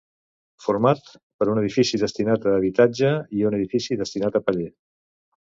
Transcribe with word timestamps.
Format 0.67 1.11
per 1.43 1.47
un 1.53 1.61
edifici 1.63 1.99
destinat 2.05 2.47
a 2.47 2.55
habitatge 2.63 3.13
i 3.43 3.47
un 3.51 3.59
edifici 3.61 4.01
destinat 4.03 4.41
a 4.41 4.45
paller. 4.49 4.69